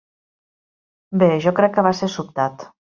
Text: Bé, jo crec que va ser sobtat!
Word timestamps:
Bé, 1.25 1.29
jo 1.47 1.55
crec 1.63 1.79
que 1.79 1.87
va 1.91 1.95
ser 2.03 2.15
sobtat! 2.19 2.71